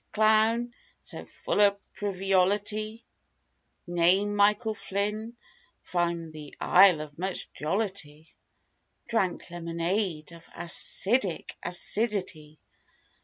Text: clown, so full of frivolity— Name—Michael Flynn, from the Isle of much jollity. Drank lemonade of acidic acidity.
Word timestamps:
clown, 0.13 0.73
so 0.99 1.23
full 1.25 1.61
of 1.61 1.77
frivolity— 1.93 3.05
Name—Michael 3.85 4.73
Flynn, 4.73 5.35
from 5.83 6.31
the 6.31 6.55
Isle 6.59 7.01
of 7.01 7.19
much 7.19 7.53
jollity. 7.53 8.29
Drank 9.07 9.51
lemonade 9.51 10.31
of 10.31 10.47
acidic 10.55 11.51
acidity. 11.63 12.57